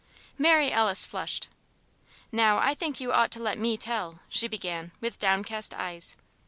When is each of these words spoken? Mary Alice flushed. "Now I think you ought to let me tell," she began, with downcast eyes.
Mary 0.35 0.71
Alice 0.71 1.05
flushed. 1.05 1.47
"Now 2.31 2.57
I 2.57 2.73
think 2.73 2.99
you 2.99 3.13
ought 3.13 3.29
to 3.33 3.39
let 3.39 3.59
me 3.59 3.77
tell," 3.77 4.19
she 4.29 4.47
began, 4.47 4.93
with 4.99 5.19
downcast 5.19 5.75
eyes. 5.75 6.15